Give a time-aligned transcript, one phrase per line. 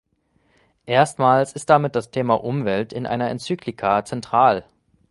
[0.87, 4.65] Erstmals ist damit das Thema Umwelt in einer Enzyklika zentral.